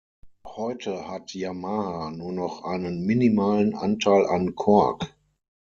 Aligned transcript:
Heute 0.47 1.07
hat 1.07 1.35
Yamaha 1.35 2.09
nur 2.09 2.31
noch 2.33 2.63
einen 2.63 3.05
minimalen 3.05 3.75
Anteil 3.75 4.25
an 4.25 4.55
Korg. 4.55 5.15